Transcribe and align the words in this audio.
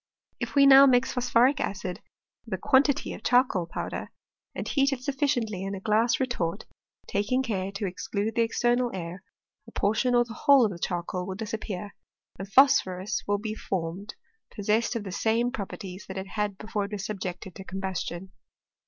If 0.39 0.55
now 0.55 0.85
we 0.85 0.91
mix 0.93 1.13
phpsphprip 1.13 1.59
acid 1.59 2.01
with 2.47 2.55
a 2.55 2.57
quantity 2.57 3.13
of 3.13 3.21
ch^coal 3.21 3.69
powder, 3.69 4.09
apd 4.57 4.65
fie^t 4.69 4.93
it 4.93 4.99
BufiBctiently 5.01 5.61
in 5.63 5.75
a 5.75 5.79
glass 5.79 6.19
retort, 6.19 6.65
taking 7.05 7.43
care 7.43 7.71
to 7.73 7.85
exclude 7.85 8.33
the 8.33 8.41
external 8.41 8.89
air, 8.95 9.23
a 9.67 9.71
portion 9.71 10.15
or 10.15 10.25
the 10.25 10.33
whole 10.33 10.65
of 10.65 10.71
the 10.71 10.79
ch^rcQ^ 10.79 11.27
ydll 11.27 11.37
disappear, 11.37 11.93
and 12.39 12.51
phosphorus 12.51 13.21
will 13.27 13.37
be 13.37 13.53
form 13.53 14.07
ed 14.09 14.15
pp^s^ssed 14.57 14.95
of 14.95 15.03
the 15.03 15.11
same 15.11 15.51
properties 15.51 16.05
that 16.07 16.17
it 16.17 16.29
h^d 16.29 16.57
before 16.57 16.85
it 16.85 16.91
yras 16.93 17.01
subjected 17.01 17.53
to 17.53 17.63
combustion. 17.63 18.31